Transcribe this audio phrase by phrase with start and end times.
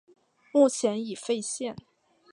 [0.51, 1.75] 目前已废线。